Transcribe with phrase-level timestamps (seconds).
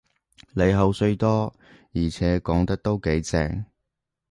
[0.53, 1.53] 你口水多，
[1.93, 3.63] 而且講得都幾正